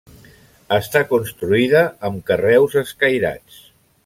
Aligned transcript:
Està 0.77 1.01
construïda 1.11 1.85
amb 2.09 2.25
carreus 2.31 2.79
escairats. 2.85 3.63